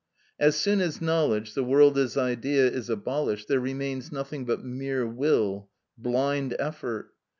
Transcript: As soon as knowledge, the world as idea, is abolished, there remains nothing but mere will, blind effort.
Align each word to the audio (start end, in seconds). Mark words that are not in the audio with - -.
As 0.39 0.55
soon 0.55 0.81
as 0.81 0.99
knowledge, 0.99 1.53
the 1.53 1.63
world 1.63 1.95
as 1.95 2.17
idea, 2.17 2.67
is 2.67 2.89
abolished, 2.89 3.47
there 3.47 3.59
remains 3.59 4.11
nothing 4.11 4.45
but 4.45 4.63
mere 4.63 5.05
will, 5.05 5.69
blind 5.95 6.55
effort. 6.57 7.11